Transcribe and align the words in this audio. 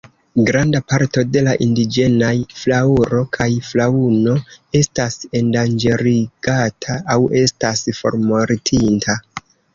Granda 0.45 0.79
parto 0.91 1.23
de 1.33 1.41
la 1.47 1.51
indiĝenaj 1.65 2.31
flaŭro 2.61 3.19
kaj 3.37 3.47
faŭno 3.67 4.33
estas 4.81 5.19
endanĝerigata 5.41 6.99
aŭ 7.17 7.21
estas 7.45 7.87
formortinta. 8.01 9.21